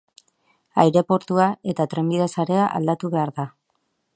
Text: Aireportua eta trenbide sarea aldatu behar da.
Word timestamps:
Aireportua 0.83 1.45
eta 1.73 1.87
trenbide 1.91 2.27
sarea 2.37 2.65
aldatu 2.81 3.13
behar 3.17 3.35
da. 3.37 3.47